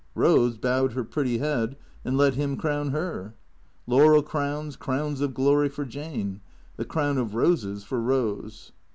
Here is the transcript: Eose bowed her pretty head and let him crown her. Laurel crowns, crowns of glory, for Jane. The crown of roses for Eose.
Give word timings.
Eose 0.17 0.59
bowed 0.59 0.93
her 0.93 1.03
pretty 1.03 1.37
head 1.37 1.75
and 2.03 2.17
let 2.17 2.33
him 2.33 2.57
crown 2.57 2.89
her. 2.89 3.35
Laurel 3.85 4.23
crowns, 4.23 4.75
crowns 4.75 5.21
of 5.21 5.35
glory, 5.35 5.69
for 5.69 5.85
Jane. 5.85 6.41
The 6.77 6.85
crown 6.85 7.19
of 7.19 7.35
roses 7.35 7.83
for 7.83 7.99
Eose. 7.99 8.71